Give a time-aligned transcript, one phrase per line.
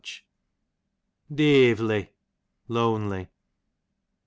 [1.31, 2.09] Deeavely,
[2.67, 3.29] lonely.